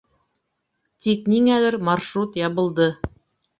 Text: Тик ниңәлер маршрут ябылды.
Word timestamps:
Тик 1.07 1.29
ниңәлер 1.35 1.79
маршрут 1.91 2.43
ябылды. 2.45 2.91